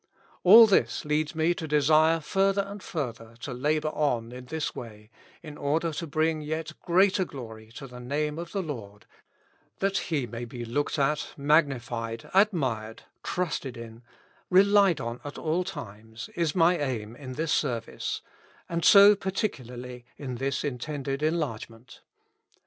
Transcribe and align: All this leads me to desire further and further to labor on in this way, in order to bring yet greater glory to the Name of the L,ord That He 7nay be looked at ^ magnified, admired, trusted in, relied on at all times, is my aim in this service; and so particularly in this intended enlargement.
All 0.43 0.65
this 0.65 1.05
leads 1.05 1.35
me 1.35 1.53
to 1.53 1.67
desire 1.67 2.19
further 2.21 2.63
and 2.63 2.81
further 2.81 3.35
to 3.41 3.53
labor 3.53 3.89
on 3.89 4.31
in 4.31 4.45
this 4.45 4.75
way, 4.75 5.11
in 5.43 5.59
order 5.59 5.93
to 5.93 6.07
bring 6.07 6.41
yet 6.41 6.71
greater 6.81 7.23
glory 7.23 7.71
to 7.73 7.85
the 7.85 7.99
Name 7.99 8.39
of 8.39 8.51
the 8.51 8.63
L,ord 8.63 9.05
That 9.77 9.99
He 9.99 10.25
7nay 10.25 10.49
be 10.49 10.65
looked 10.65 10.97
at 10.97 11.17
^ 11.19 11.37
magnified, 11.37 12.31
admired, 12.33 13.03
trusted 13.21 13.77
in, 13.77 14.01
relied 14.49 14.99
on 14.99 15.19
at 15.23 15.37
all 15.37 15.63
times, 15.63 16.31
is 16.35 16.55
my 16.55 16.79
aim 16.79 17.15
in 17.15 17.33
this 17.33 17.53
service; 17.53 18.23
and 18.67 18.83
so 18.83 19.13
particularly 19.15 20.05
in 20.17 20.37
this 20.37 20.63
intended 20.63 21.21
enlargement. 21.21 22.01